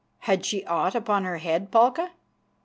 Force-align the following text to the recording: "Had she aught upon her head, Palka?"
"Had 0.21 0.47
she 0.47 0.65
aught 0.65 0.95
upon 0.95 1.25
her 1.25 1.37
head, 1.37 1.69
Palka?" 1.69 2.09